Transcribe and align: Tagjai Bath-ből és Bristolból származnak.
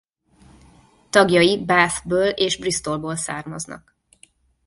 Tagjai 1.09 1.65
Bath-ből 1.65 2.27
és 2.29 2.57
Bristolból 2.59 3.15
származnak. 3.15 3.95